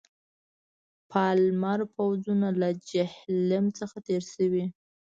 پالمر 1.11 1.79
پوځونه 1.95 2.47
له 2.61 2.69
جیهلم 2.89 3.65
څخه 3.79 3.97
تېر 4.07 4.21
شوي. 4.33 4.65